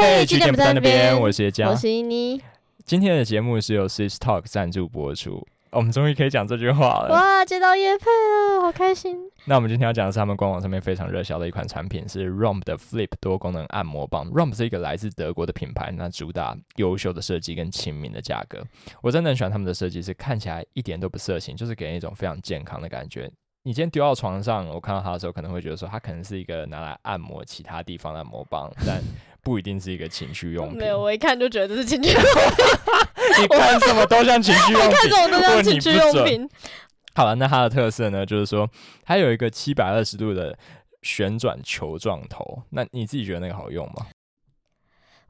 [0.00, 2.40] 嘿，据点不在那边，我是叶佳，我是依妮。
[2.84, 5.44] 今天的节目是由 Sis Talk 赞助播出。
[5.70, 7.08] 我们终于可以讲这句话了！
[7.10, 9.18] 哇，接到叶配了，好开心！
[9.46, 14.30] 那我们今天要讲的是他们官网上面非常热销的一款产品，是 Roomba 的 Flip 多功能按摩棒。
[14.30, 18.62] Roomba 是一个来自德国的品牌，那主打优秀的设计跟亲民的价格。
[19.02, 23.28] 我真的很喜欢他们的设计，是看起来一点都不色情，就是给人一种非常健康的感觉。
[23.64, 29.02] 你今天丢到床上，我看到它的时候，可能会觉得说它可能是一个拿来按摩其他地方的按摩棒，但
[29.42, 30.78] 不一定是一个情趣用品。
[30.78, 32.32] 没有，我一看就觉得这是情趣用品。
[33.42, 36.48] 你看什么都像情趣用品，看什么都像情趣用品。
[37.14, 38.68] 好了，那它的特色呢，就是说
[39.04, 40.56] 它有一个七百二十度的
[41.02, 42.62] 旋转球状头。
[42.70, 44.06] 那你自己觉得那个好用吗？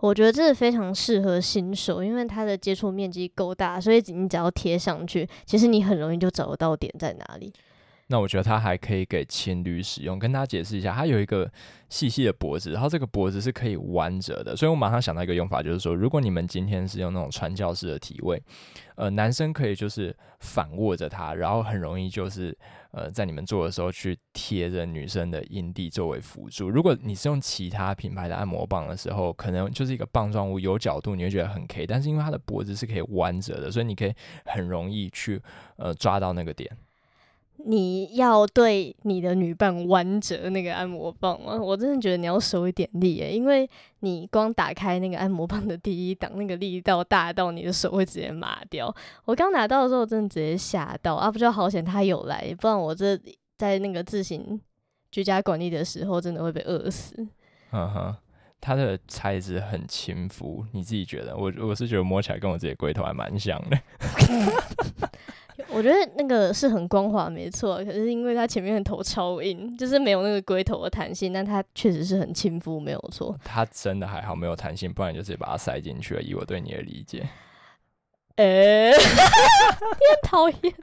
[0.00, 7.52] 我觉得这是非常适合新手，因为它的接触面积够大，所以你只要贴上去，其实你很容易就找得到点在哪里。
[8.10, 11.50] 那我觉得它还可以给情侣使用，跟大家解释一下，它有一个
[11.90, 18.42] 细细的脖子，然后这个脖子是可以弯折的，所以我马上想到一个用法，就是说，如果你们今天是用那种传教士的体位，
[18.96, 22.56] 呃，男生可以就是反握着它，然后很容易就是
[22.92, 26.70] 呃，在你们做的时候去贴着女生的阴蒂作为辅助。
[26.70, 34.14] 如果你是用其他品牌的按摩棒的时候，可能就是一个棒状物，有角度你会觉得很 K，但是因为它的脖子是可以弯折的，所以你可以
[34.46, 35.42] 很容易去
[35.76, 36.74] 呃抓到那个点。
[37.64, 41.56] 你要对你的女伴弯折那个按摩棒吗？
[41.60, 43.68] 我真的觉得你要收一点力诶，因为
[44.00, 48.94] 你光打开那个按摩棒的第一档，那个力道大到你的手会直接麻掉。
[49.24, 51.30] 我刚拿到的时候，真的直接吓到啊！
[51.30, 53.18] 不就好险他有来，不然我这
[53.56, 54.60] 在那个自行
[55.10, 57.26] 居家管理的时候，真的会被饿死。
[57.72, 58.16] 嗯哼，
[58.60, 61.36] 它的材质很亲肤，你自己觉得？
[61.36, 63.78] 我我是觉得摸起来跟我自己龟头还蛮像的。
[65.70, 67.78] 我觉得那个是很光滑，没错。
[67.84, 73.36] 可是因为它前面的头超硬，就是没有那个龟头的弹性，但它确实是很亲肤，没有错。
[73.44, 76.22] 它真的还好没有弹性，不然就直接把它塞进去了。
[76.22, 77.28] 以我对你的理解，
[78.36, 80.74] 诶、欸， 你很讨厌。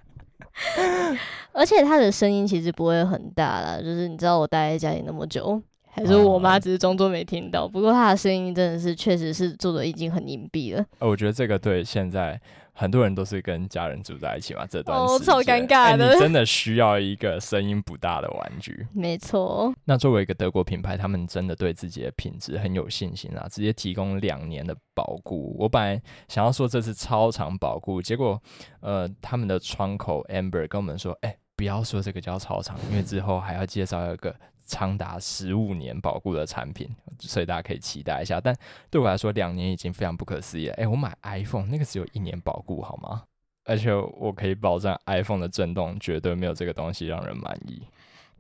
[1.54, 7.68] 而且它的声音其实不会很大啦，就是你知道我待在家里那么久，还是我妈只是装作没听到。
[7.68, 10.86] 不过它的声音真的是确实是做的已经很隐蔽了。
[11.00, 12.40] 呃我觉得这个对现在。
[12.78, 16.14] 很多人都是跟家人住在一起嘛，这段时间、哦、超尴尬的、欸。
[16.14, 18.86] 你真的需要一个声音不大的玩具。
[18.94, 19.74] 没错。
[19.86, 25.56] 那作为一个德国品牌，他们真的对自己的品质很有信心啊，直接提供两年的保固。
[25.58, 28.38] 我本来想要说这是超长保固，结果
[28.82, 34.36] 呃，他们的窗口 Amber 跟我们说，哎、欸，不要说这个叫超长，因为之后还要介绍一个。
[34.66, 36.90] 长达十五年保固的产品，
[37.20, 38.42] 所以大家可以期待一下。
[38.42, 38.56] 但
[38.90, 40.74] 对我来说，两年已经非常不可思议了。
[40.76, 43.24] 诶、我买 iPhone 那个只有一年保固，好吗？
[43.64, 47.82] 而且我可以保证，iPhone 的震动绝对没有这个东西让人满意。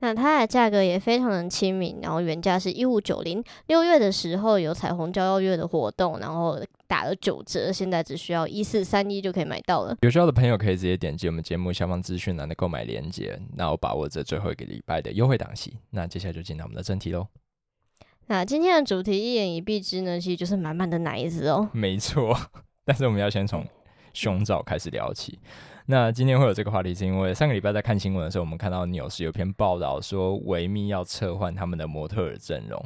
[0.06, 9.98] 那它的价格也非常的亲民，然后原价是一五九零，六月的时候有彩虹交邀月的活动，然后打了九折，现在只需要一四三一就可以买到了。
[10.02, 15.76] 有需要的朋友可以直接点击我们节目下方资讯栏的购买链接，那我把握这最后一个礼拜的优惠档期。
[15.90, 17.26] 那接下来就进到我们的正题喽。
[18.28, 21.68] 那今天的主题一言以蔽之呢，其实就是满满的奶子哦。
[21.74, 22.38] 没错，
[22.86, 23.66] 但是我们要先从
[24.14, 25.40] 胸罩开始聊起。
[25.88, 32.84] 那今天会有这个话题，是因为上个礼拜在看新闻的时候，我们看到纽时有篇报道说，维密要撤换他们的模特儿阵容。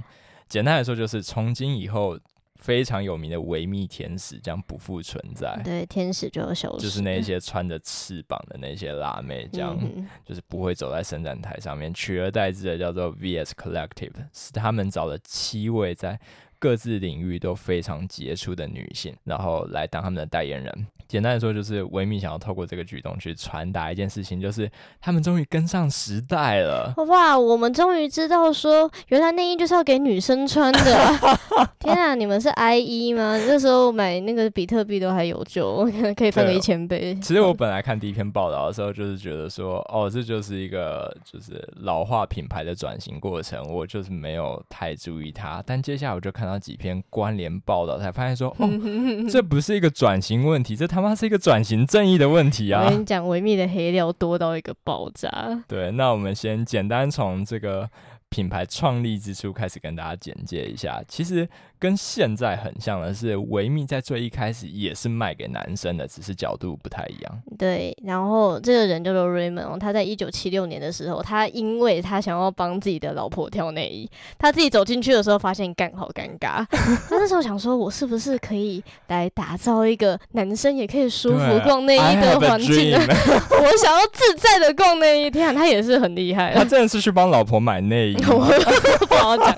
[0.47, 2.19] 简单来说，就是从今以后，
[2.55, 5.57] 非常有名的维密天使将不复存在。
[5.63, 9.79] 对，天使就要消失，就是那些穿着翅膀的那些辣妹，这样
[10.25, 16.19] 就是不会走在伸展台上面，取而代之的叫做 VS Collective，是他们找了七位在
[16.59, 20.87] 各自领域都非常杰出的女性，然后来当他们的代言人。
[21.07, 24.69] 简单来说，就是维密想要透过这个举动去传达一件事情，就是
[25.01, 26.93] 他们终于跟上时代了。
[27.07, 31.19] 哇，我们终于知道说，原来内衣就是要给女生穿的。
[31.79, 33.35] 天啊，你们是 IE 吗？
[33.47, 37.17] 那时候买那个比特币都还有救， 可以翻个一千倍。
[37.23, 45.63] 其实我 本来看第一篇报道的时候，就是觉得说，哦，这就是一个就是老化品牌的转型过程，我就是没有太注意它。
[45.65, 48.67] 但接下来我就看到几篇关联报道，才发现说， 哦，
[49.29, 52.85] 这不是一个转型问题，这他妈是一个转型正义的问题啊！
[52.85, 55.63] 我跟你讲，维密的黑料多到一个爆炸。
[55.67, 57.89] 对，那我们先简单从这个。
[58.31, 61.49] 品牌创立之初开始跟大家简介一下，其实
[61.79, 67.41] 跟现在很像的是，维密在最一开始也是卖给男生的，只是角度不太一样。
[67.57, 82.99] 对，然后这个人叫做 Raymond，他在一九七六年的时候，他因为他想要帮自己的老婆挑内衣，他自己走进去的时候发现干好尴尬， 他那时候想说，我是不是可以来打造一个男生也可以舒服逛 内衣的环境呢？
[83.07, 88.15] 我想要自在的逛内衣，天啊，他也是很厉害，他真的是去帮老婆买内衣。
[88.15, 89.57] 不好讲，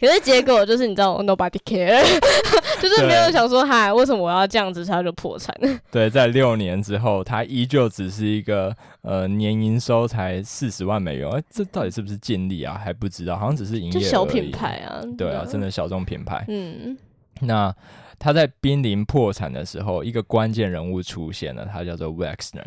[0.00, 2.02] 可是结果就是你知道，nobody nobody care，
[2.80, 5.54] 就是没有想说嗨，为什么我要这样子，他就破产。
[5.90, 12.80] 对，在六年之后，他依旧只是一个呃年营收才四十万美元，哎，这到底是不是净利啊？
[12.82, 14.10] 还不知道，好像只是营业额。
[14.10, 16.44] 小品牌啊，对啊，真的小众品牌。
[16.48, 16.96] 嗯，
[17.40, 17.74] 那
[18.18, 22.64] 他在濒临破产的时候，一个关键人物出现了，他叫做 Wexner。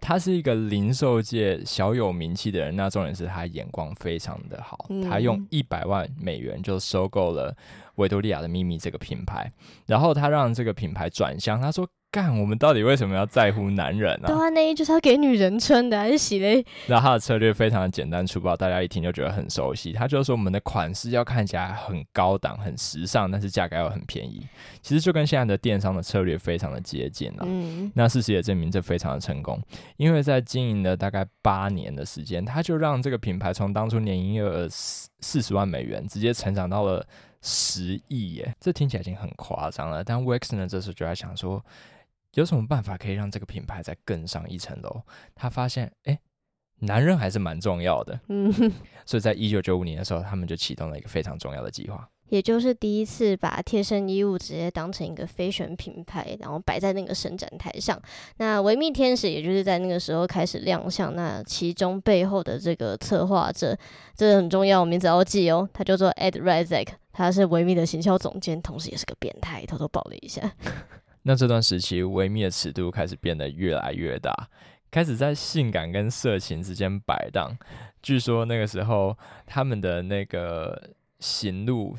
[0.00, 7.54] 他是一个零售界小有名气的人，那重点是他眼光非常的好，嗯、他用一百万美元就收购了
[7.96, 9.52] 维多利亚的秘密这个品牌，
[9.86, 11.88] 然后他让这个品牌转向，他说。
[12.18, 14.34] 干，我们到底为什么要在乎男人呢、啊？
[14.34, 16.64] 对啊，内衣就是要给女人穿的，还是洗嘞？
[16.88, 19.92] 然后他的策略非常的简单粗暴，大家一听就觉得很熟悉。
[19.92, 24.44] 他就说我们的款式要看起来很高档、很时尚，但是价格要很便宜。
[24.82, 27.44] 其实就跟现在的电商的策略非常的接近了。
[27.46, 29.62] 嗯，那事实也证明这非常的成功，
[29.96, 37.06] 因为在经营了大概八年的时间，他就让这个品牌从当初年营业额四四十万美元，直接成长到了
[37.42, 38.52] 十亿耶。
[38.58, 41.64] 这听起来已经很夸张了，但 Wexner 呢，这时候就在想说。
[42.34, 45.02] 有什么办法可以让这个品牌再更上一层楼？
[45.34, 46.20] 他发现，哎、欸，
[46.80, 48.20] 男人还是蛮重要的。
[48.28, 48.52] 嗯，
[49.06, 58.00] 所以在一九九五年的时候，他们就启动了一个非常重要的计划，也就是第一次把贴身衣物直接当成一个非选品牌，然后摆在那个伸展台上。
[58.36, 61.14] 那维密天使也就是在那个时候开始亮相。
[61.16, 63.76] 那其中背后的这个策划者，
[64.14, 70.52] 这个很重要，名字要记哦，他叫做 Ed Rezak，他是维密的行销总监，同时也是个变态，偷偷爆了一下。
[71.28, 74.48] 那这段时期，维密的尺度开始变得越来越大，
[74.90, 77.54] 开始在性感跟色情之间摆荡。
[78.02, 79.14] 据说那个时候，
[79.44, 81.94] 他们的那个行路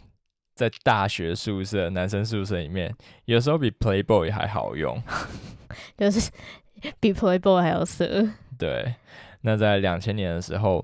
[0.55, 2.91] 在大学宿舍、男生宿舍里面，
[3.25, 4.99] 有时候比 Playboy 还好用，
[5.95, 6.31] 就是
[6.99, 8.27] 比 Playboy 还要色。
[8.57, 8.95] 对，
[9.41, 10.83] 那在两千年的时候，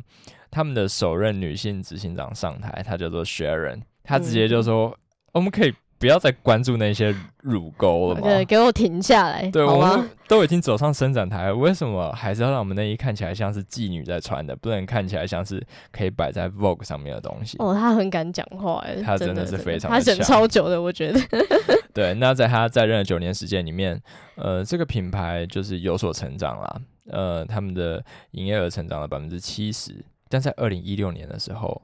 [0.51, 4.89] 他们的首任女性执行长上台，她叫做 Sharon，她直接就说
[5.33, 8.21] ：“嗯、我们可以。”不要再关注那些乳沟了嘛！
[8.21, 9.49] 对，给我停下来！
[9.49, 17.57] 对，我们都已经走上伸展台了，为什么还是要让我们内衣看起来像是妓女在穿的，不能看起来像是可以摆在 Vogue 上面的东西？
[17.59, 21.19] 哦，他很敢讲话，哎，他真的是非常，他忍超久的，我觉得。
[21.93, 23.99] 对，那在他在任的九年时间里面，
[24.35, 31.81] 呃，这个品牌就是有所成长啦，呃，他们的营业额成长了百分之七十，但在二零一六年的时候，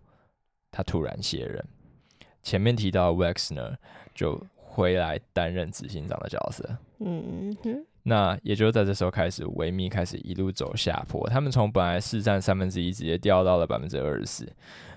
[0.69, 1.64] 他突然卸任。
[2.44, 3.76] 前面提到 Wexner
[4.14, 14.52] 就回来担任执行长的角色，嗯哼，那也就在这时候开始，维密开始一路走下坡，他们从本来市占三分之一直接掉到了百分之二十四。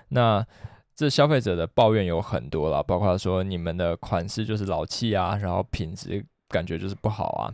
[0.09, 0.45] 那
[0.95, 7.53] 这消费者的抱怨有很多了，包括说你们的款式就是老气啊，然后品质感觉就是不好啊。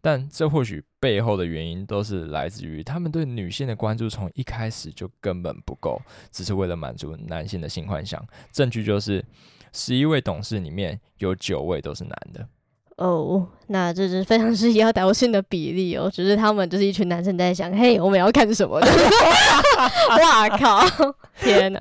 [0.00, 8.20] 但这或许背后的原因都是来自于他们对女性的关注从一开始就根本不够，只是为了满足男性的性幻想。
[8.50, 9.24] 证据就是
[9.72, 12.44] 十一位董事里面有九位都是男的。
[12.96, 18.88] 哦，那这是非常是压倒性的比例哦，只是他们就是一群男生在想，嘿，我们要看什么的？
[20.18, 20.80] 哇靠！
[21.38, 21.80] 天哪！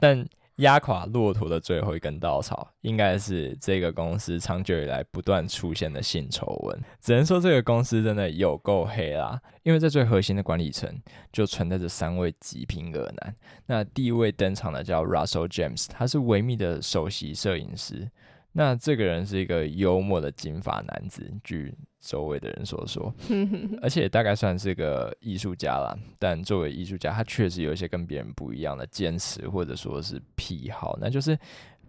[0.00, 0.26] 但。
[0.56, 6.80] 压垮骆驼的最后一根稻草，应该是这个公司长久以来不断出现的性丑闻。
[7.00, 10.88] 只能说这个公司真的有够黑啦，因为在最核心的管理层
[11.32, 13.34] 就存在着三位极品恶男。
[13.66, 18.08] 那第一位登场的叫 Russell James，他是维密的首席摄影师。
[18.56, 23.12] 那这个人是一个幽默的金发男子，据周围的人所说，
[23.82, 25.92] 而且大概算是个艺术家啦。
[26.20, 31.36] 但作为艺术家，他确实有一些跟别人不一样的坚持，或者说是癖好，那就是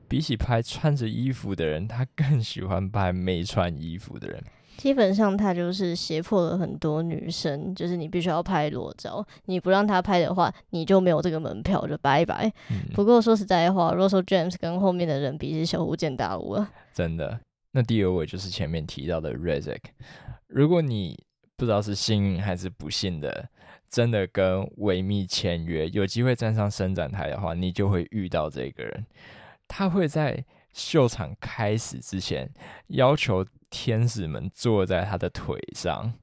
[0.07, 4.43] 比起拍穿着衣服的人，他更喜欢拍没穿衣服的人。
[4.77, 12.51] 基本上他就是胁迫了很多女生，就是你必须要拍裸照，你不让他拍的话，你就没有这个门票，就拜拜。
[12.69, 16.71] 嗯、不过说实在话，Russell James 跟后面的人比是小巫见大巫啊。
[16.93, 17.39] 真的，
[17.71, 19.81] 那第二位就是前面提到的 Razek。
[20.47, 21.17] 如果你
[21.57, 23.49] 不知道是幸运还是不幸的，
[23.89, 29.05] 真的跟维密签约，有机会站上伸展台的话，你就会遇到这个人。
[29.67, 32.53] 他会在秀场开始之前
[32.89, 33.43] 要求。
[33.71, 36.13] 天使们坐在他的腿上，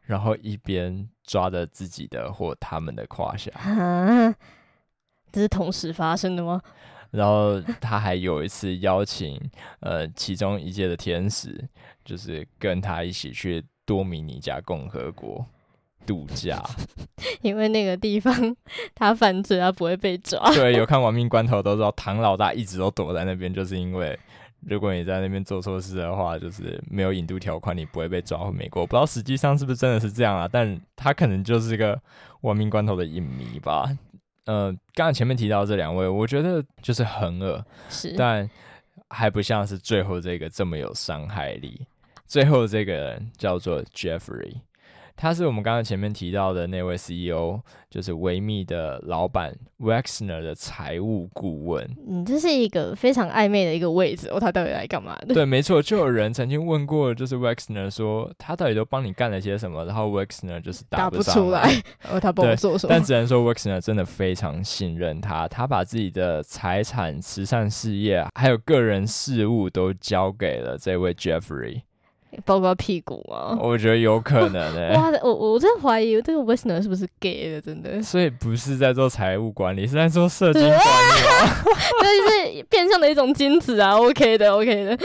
[0.00, 3.52] 然后一边抓着自己的或他们的胯下。
[3.52, 4.34] 啊，
[5.30, 6.60] 这是同时发生的吗？
[7.12, 9.38] 然后他还有一次邀请
[9.78, 11.68] 呃其中一届的天使，
[12.04, 15.46] 就是跟他一起去多米尼加共和国
[16.06, 16.62] 度假，
[17.42, 18.34] 因为那个地方
[18.94, 20.40] 他犯罪他不会被抓。
[20.54, 24.18] 对，有看《亡命关头》都知道，唐老大一直都躲在那边，就是因为。
[24.66, 28.82] 如果你在那边做错事的话，就是没有引渡条款，你不会被抓回美国。
[28.82, 30.48] 我不知道实际上是不是真的是这样啊？
[30.50, 31.96] 但他可能就是个
[32.40, 33.88] 亡命关头的影迷吧。
[34.46, 38.48] 呃，刚刚前面提到这两位，我觉得就是很恶，是，但
[39.10, 41.86] 还不像是最后这个这么有伤害力。
[42.26, 44.54] 最后这个人叫做 Jeffrey。
[45.16, 47.58] 他是我们刚刚前面提到的那位 CEO，
[47.88, 51.88] 就是维密的老板 Wexner 的财务顾问。
[52.06, 54.38] 嗯，这是一个非常暧昧的一个位置哦。
[54.38, 55.34] 他到底来干嘛的？
[55.34, 61.62] 对，没错，就有人曾经问过，就是 Wexner 说他到底都帮你干了些什么，然后 Wexner 就是答不，不出来，
[62.04, 62.90] 然后他帮我做什么？
[62.90, 71.80] 但只能说 Wexner 真的非常信任他，他把自己的财产、慈善事业还有个人事务都交给了这位 Jeffrey。
[72.44, 73.56] 包括屁股吗？
[73.62, 74.96] 我觉得有可能诶、欸。
[74.96, 78.02] 哇，我我真怀疑这个 Wexner 是不是 gay 的，真的。
[78.02, 81.64] 所以不是在做财务管理，是在做社 经管理吗？
[82.00, 83.96] 对， 就是变相的一种金子啊。
[83.98, 84.98] OK 的，OK 的。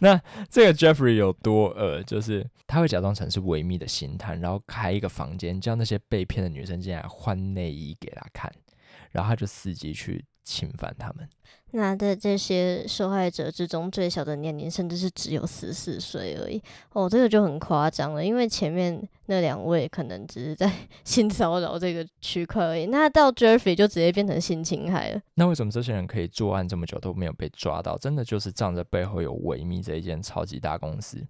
[0.00, 2.02] 那这个 Jeffrey 有多恶？
[2.02, 8.50] 就是他会假装成是维密的星探，然后开一个房间，叫那些被骗的女生进来换内衣给他看，
[9.12, 11.28] 然后他就伺机去侵犯他们。
[11.74, 16.62] 那在这些受害者之中，最小的年龄甚至是只有十四岁而已。
[16.92, 20.70] 哦，这个就很夸张了，因为前面那两位可能只是在
[21.02, 25.22] 性骚扰这个区块而已，那到 Jeffrey 就直接变成性侵害了。
[25.34, 27.96] 那为什么这些人可以作案这么久都没有被抓到？
[27.96, 31.26] 真的就是仗着背后有维密这一间超级大公司。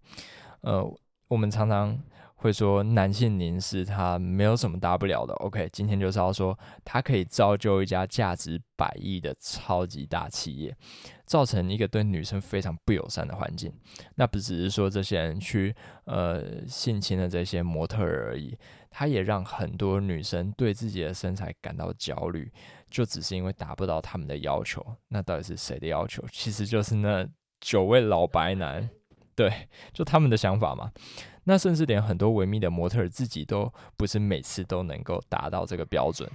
[0.62, 0.84] 呃，
[1.28, 1.96] 我们常常。
[2.42, 10.76] 会说男性凝视他没有什么大不了的，OK，今天就是要说他可以造就一家价值百亿的超级大企业，
[11.24, 13.72] 造成一个对女生非常不友善的环境。
[14.16, 15.72] 那不只是说这些人去
[16.06, 18.58] 呃性侵了这些模特儿而已，
[18.90, 22.52] 他也让很多女生对自己的身材感到焦虑，
[22.90, 24.84] 就只是因为达不到他们的要求。
[25.06, 26.24] 那到底是谁的要求？
[26.32, 27.24] 其实就是那
[27.60, 28.90] 九位老白男，
[29.34, 30.90] 对，就他们的想法嘛。
[31.44, 36.30] 那甚至连很多维密的模特儿自己都不是每次都能够达到这个标准。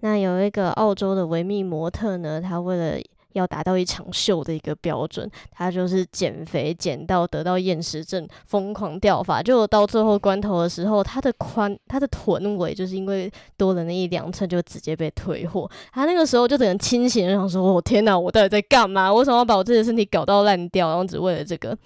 [0.00, 3.00] 那有一个澳洲的维密模特呢，他为了
[3.38, 15.70] 要达到一场秀的一个标准，他就是减肥减到得到厌食症，疯狂掉发，就到最后关头的时候，他的宽他的臀围就是因为多了那一两寸，就直接被退货。
[15.92, 19.12] 他那个时候就整个清醒，想说：“我、哦、天哪，我到底在干嘛？
[19.12, 20.88] 为什么要把我自己的身体搞到烂掉？
[20.88, 21.76] 然后只为了这个？”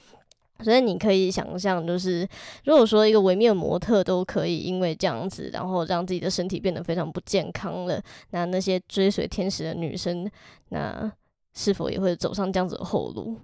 [0.62, 2.24] 所以你可以想象，就是
[2.66, 10.30] 如果说一个维密的模特都可以因为这样子，然后让自己的身体变得非常不健康了，那那些追随天使的女生，
[10.68, 11.10] 那
[11.54, 13.38] 是否也会走上这样子的后路？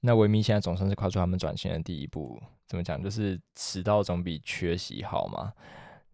[0.00, 3.02] 那维密现在总算是跨出他们转型的第一步，怎么讲？
[3.02, 5.52] 就是迟到总比缺席好嘛。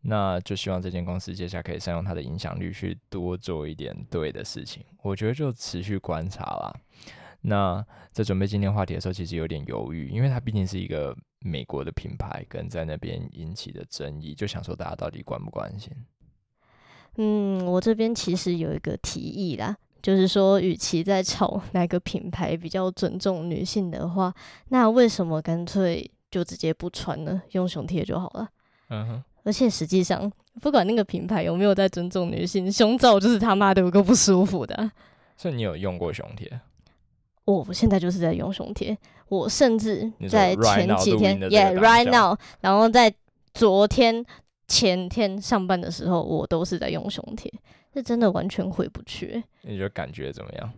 [0.06, 4.84] 那就希望这间公司接下来可以善用它的影响力去多做一点对的事情。
[5.02, 6.74] 我觉得就持续观察啦。
[7.40, 15.90] 那在准备今天话题的时候，其实有点犹豫，因为它毕竟是一个美国的品牌，跟在那边引起的争议，就想说大家到底关不关心？
[17.16, 24.30] 嗯，我这边其实有一个提议啦，就是说，与其在吵哪个品牌比较尊重女性的话，
[24.68, 27.40] 那为什么干脆就直接不穿呢？
[27.52, 28.46] 用胸贴就好了。
[28.90, 29.25] 嗯哼。
[29.44, 30.30] 而且实际上，
[30.61, 34.90] 不管那个品牌有没有在尊重女性，胸罩就是他妈的有个不舒服的。
[35.38, 36.61] 所以你有用过胸贴？
[37.46, 38.94] 我现在就是在用胸贴，
[39.28, 43.11] 我甚至在前几天，Yeah right now，然后在
[43.54, 44.23] 昨天、
[44.68, 47.50] 前天上班的时候，我都是在用胸贴，
[47.94, 49.42] 是真的完全回不去。
[49.62, 50.70] 你觉得感觉怎么样？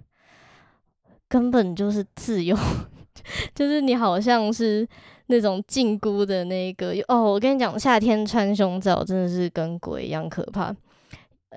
[1.29, 2.57] 根本就是自由，
[3.55, 4.87] 就是你好像是
[5.27, 7.33] 那种禁锢的那个哦。
[7.33, 10.73] 我跟你讲，夏天穿胸罩真的是跟鬼一样可怕，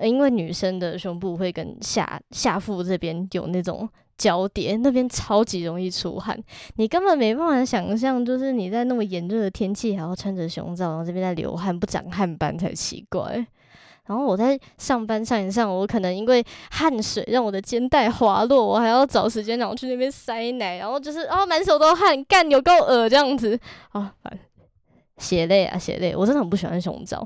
[0.01, 3.88] 因为女生的胸部会跟下下腹这边有那种。
[4.20, 6.38] 交叠那边超级容易出汗，
[6.75, 13.48] 你根本没办法想象，就是你在那么炎热的天气还要穿着胸罩，然后这边在流汗不长汗斑才奇怪。
[14.10, 23.58] 然后我在上班上一上，我可能因为汗水让我的肩带滑落，我还要找时间然后去那边塞奶，然后就是哦满手都汗，干有够恶这样子
[23.92, 24.39] 啊，反正
[25.20, 27.25] 血泪啊血泪，我真的很不喜欢胸罩。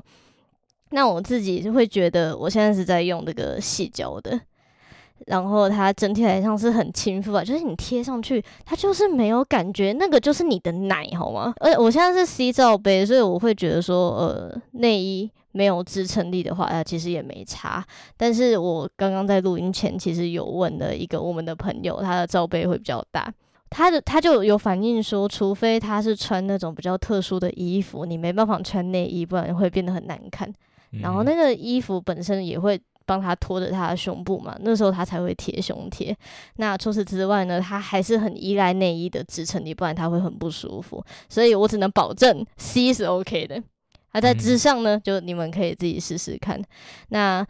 [0.90, 4.38] 那我自己就会觉得，我现在是在用这个矽胶的。
[5.26, 11.54] 然后它整体来上是很亲肤啊，就是你贴上去，它就是没有感觉，那个就是你的奶，好吗？
[11.60, 17.82] 而且我现在是 C 罩杯，所以我会觉得说，呃，内衣没有支撑力的话，它其实也没差。
[18.18, 23.32] 但是我刚刚在录音前，其实有问了一个我们的朋友，他的罩杯会比较大，
[23.70, 30.52] 他的他就有反映说，除非他是穿那种比较特殊的衣服，你没办法穿内衣，不然会变得很难看。
[31.00, 32.78] 然后那个衣服本身也会。
[33.06, 36.16] 帮他托着他的胸部嘛，那时候他才会贴胸贴。
[36.56, 41.04] 那除此之外呢，他还是很依赖内衣的支撑力，不然他会很不舒服。
[41.28, 43.62] 所以我只能保证 C 是 OK 的。
[44.14, 46.62] 那在之上呢，就你们可以自己试试看。
[47.08, 47.46] 那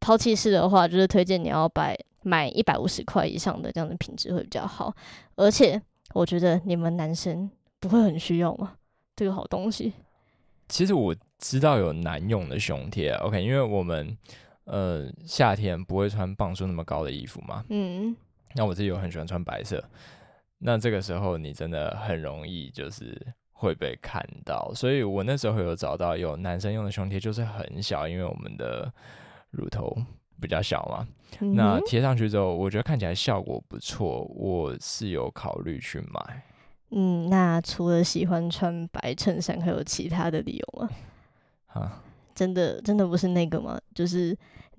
[0.00, 4.92] 抛弃式的话，就是推荐你要买买一百五十块以上的，这样的品质会比较好。
[5.36, 5.80] 而且
[6.14, 8.74] 我觉得你们男生不会很需要吗？
[9.14, 9.92] 这个好东西。
[10.68, 14.16] 其实我知道有男用的胸贴，OK，因为我们
[14.64, 17.64] 呃夏天不会穿磅数那么高的衣服嘛。
[17.68, 18.16] 嗯。
[18.54, 19.84] 那我自己又很喜欢穿白色，
[20.58, 23.20] 那这个时候你真的很容易就是
[23.58, 28.92] 会被看到，所以我那时候有找到有男生用的胸贴，就是很小，因为我们的
[29.50, 29.96] 乳头
[30.40, 31.06] 比较小嘛。
[31.40, 36.42] 嗯、那贴上去之后，我觉得看起来效果不错，我是有考虑去买。
[36.90, 40.88] 嗯，那除了喜欢穿白衬衫，还有其他的理由吗？
[41.68, 42.02] 啊，
[42.34, 43.78] 真的真的不是那个吗？
[43.94, 44.36] 就是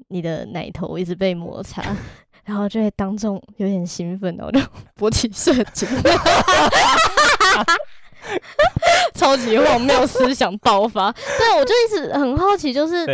[0.07, 1.83] 你的奶头一直被摩擦。
[2.45, 4.59] 然后就会当众有点兴奋，然后就
[4.95, 5.85] 勃起射精，
[9.15, 11.11] 超级荒谬思想爆发。
[11.37, 13.05] 对，我就一直很好奇，就是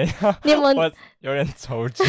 [0.44, 0.76] 你们
[1.22, 2.06] 有点抽筋，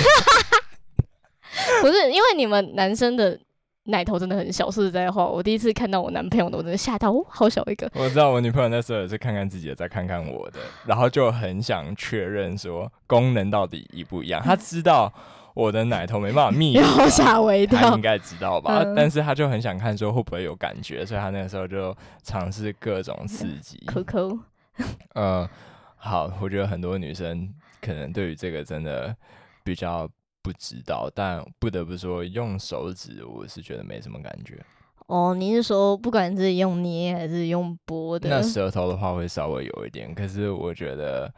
[1.81, 3.39] 不是因为你们男生的
[3.85, 4.71] 奶头真的很小。
[4.71, 7.91] 说实在话，我第一次看到我男朋友的，我真的吓到，哦，好小一个。
[7.95, 14.43] 我知道我女朋友那时候也是看看自己的，再看看我的，然后就很想确认说功能到底一不一样。
[14.45, 15.13] 他知道。
[15.55, 16.75] 我的奶头没办法 密，
[17.09, 17.79] 吓我一跳。
[17.79, 18.83] 他应该知道吧？
[18.83, 23.83] 嗯、但是他就很想看说会不会有感觉，所以他那个时候就尝试各种刺激。
[23.87, 24.37] 抠抠。
[25.15, 25.49] 呃，
[25.97, 27.49] 好，我觉得很多女生
[27.81, 29.15] 可能对于这个真的
[29.63, 30.09] 比较
[30.43, 34.61] 不知道，但不得不说，用手指我是觉得没什么感觉。
[35.07, 38.29] 哦，你是说不管是用捏还是用拨的？
[38.29, 41.33] 那舌头的话会稍微有一点，可是我觉得。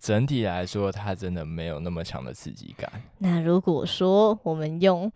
[0.00, 2.90] 整体来说，它真的没有那么强的刺激感。
[3.18, 5.10] 那如果说我们用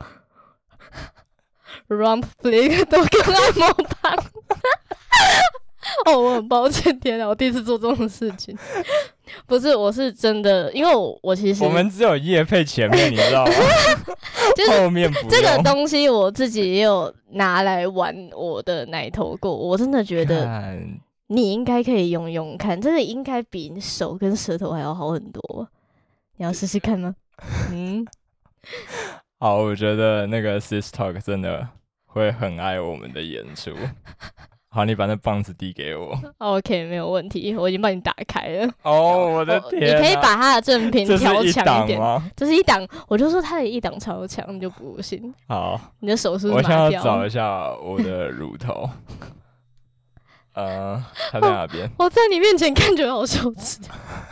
[1.88, 4.24] rump flick 都跟按摩棒，
[6.06, 8.56] 哦，我很抱歉，天啊，我第一次做这种事情。
[9.46, 13.52] 不是，我是真的，因为我我其实我们只有叶配前面，你知道吗？
[14.56, 20.76] 就是后面不这个东西，我自己也有拿来玩我的奶头过，我真的觉得。
[21.32, 25.68] 你应该可以用用看，这个应该比手跟舌头还要好很多。
[26.36, 27.14] 你要试试看吗？
[27.70, 28.04] 嗯，
[29.38, 31.68] 好，我觉得那个 Sis Talk 真的
[32.06, 33.70] 会很爱我们的演出。
[34.72, 36.18] 好，你把那棒子递给我。
[36.38, 38.72] OK，没有问题，我已经帮你打开了。
[38.82, 40.00] 哦，我的天、啊！
[40.00, 42.28] 你可以把它的正品调强一点吗？
[42.36, 45.32] 这是一档，我就说它的一档超强，你就不信。
[45.46, 46.58] 好，你的手是不是？
[46.58, 48.90] 我想要找一下我的乳头。
[50.52, 51.88] 呃，他在哪边？
[51.98, 53.78] 我在你面前看觉得好羞耻。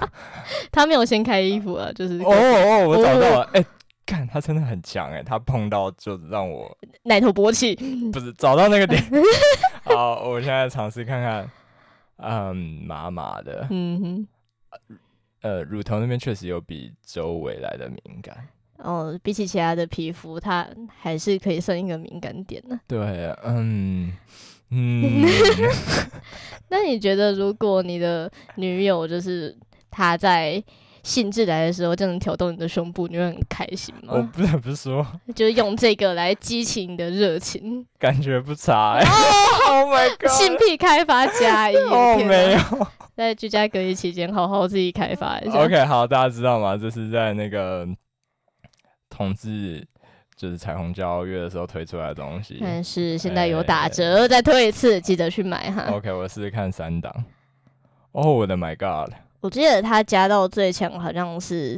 [0.73, 3.65] 他没有先开衣服啊，就是哦哦，我找到了，哎、哦，
[4.07, 7.77] 看、欸、他真的很强哎，他碰到就让我奶头勃起，
[8.11, 9.03] 不是找到那个点。
[9.85, 11.51] 好，我现在尝试看看，
[12.17, 14.99] 嗯，麻麻的，嗯哼，
[15.43, 18.37] 呃，乳头那边确实有比周围来的敏感。
[18.79, 20.67] 哦，比起其他的皮肤，它
[21.01, 22.79] 还是可以算一个敏感点的。
[22.87, 22.99] 对，
[23.45, 24.13] 嗯。
[24.71, 25.27] 嗯，
[26.69, 29.57] 那你觉得，如果你的女友就是
[29.91, 30.63] 她在
[31.03, 34.15] 兴致来的时候，就能挑动你的胸部，你会很开心吗？
[34.17, 38.99] 我不得不说，就是用这个来激起你的热情，感觉不差。
[38.99, 40.29] Oh, oh my god！
[40.31, 45.65] 性癖开发加一哦，oh, 没有，在居家隔离期间，好好自己开发一下。
[45.65, 46.77] OK，好，大家知道吗？
[46.77, 47.89] 这是在那个
[49.09, 49.87] 同志。
[50.39, 55.91] 就是彩虹骄傲月的时候推出来的东西，但是现在有打折，欸、再推一次，记得去买哈。
[55.93, 57.13] OK，我试试看三档。
[58.13, 59.13] 哦，我的 My God！
[59.41, 61.77] 我记得它加到最强好像是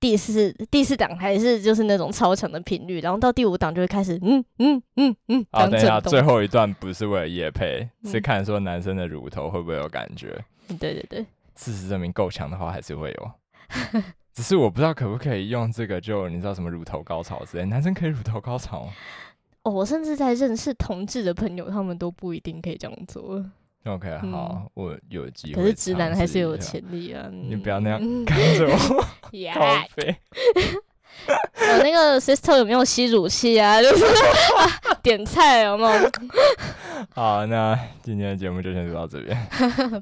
[0.00, 5.46] 第四第四档，还是就是那种超强的频率，然后到第五档就会开始嗯嗯嗯嗯。
[5.52, 10.36] 好，等一下，最后一段不是为了夜配，嗯、是看说男生的乳头会不会有感觉。
[10.80, 13.30] 对对对，事实证明够强的话还是会有。
[14.34, 18.88] 只是我不知道可不可以用这个，就你知道什么乳头高潮之类，男生可以乳头高潮？
[19.62, 23.42] 哦，我甚至在认识同志的朋友，他们都不一定可以这样做。
[23.84, 25.62] OK，好，嗯、我有机会。
[25.62, 27.28] 可是直男还是有潜力啊！
[27.30, 29.04] 你不要那样看着我。
[29.30, 29.84] Yeah
[31.26, 33.80] 我那个 sister 有没有吸乳器啊？
[33.82, 34.04] 就是
[35.02, 36.10] 点菜有没有？
[37.14, 39.36] 好，那今天的节目就先录到这边，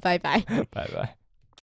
[0.01, 0.41] 拜拜，
[0.71, 1.15] 拜拜。